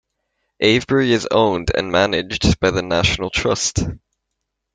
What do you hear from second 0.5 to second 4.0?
Avebury is owned and managed by the National Trust.